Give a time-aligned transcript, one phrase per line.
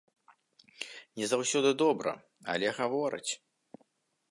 [1.19, 2.11] Не заўсёды добра,
[2.55, 3.31] але гавораць.